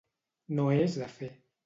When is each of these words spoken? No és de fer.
No 0.59 0.65
és 0.77 0.97
de 1.03 1.11
fer. 1.19 1.31